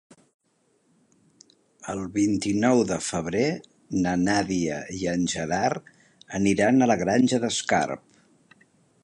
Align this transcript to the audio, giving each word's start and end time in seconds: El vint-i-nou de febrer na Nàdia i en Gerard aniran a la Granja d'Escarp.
El 1.93 1.99
vint-i-nou 2.15 2.81
de 2.93 2.97
febrer 3.09 3.43
na 4.07 4.15
Nàdia 4.23 4.81
i 5.03 5.05
en 5.13 5.29
Gerard 5.35 5.93
aniran 6.41 6.81
a 6.81 6.91
la 6.95 6.99
Granja 7.05 7.43
d'Escarp. 7.47 8.61